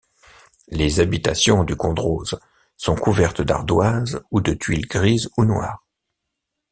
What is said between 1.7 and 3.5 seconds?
Condroz sont couvertes